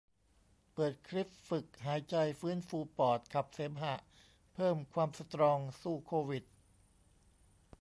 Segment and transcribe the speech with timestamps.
[0.73, 3.95] เปิดคลิปฝึกหายใจฟื้นฟูปอดขับเสมหะ
[4.53, 6.45] เพิ่มความสตรองสู้โควิด